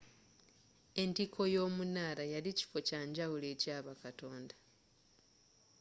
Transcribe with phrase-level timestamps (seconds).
[1.01, 4.55] entiko y'omunaala yali kifo kyanjawulo eky'abakatonda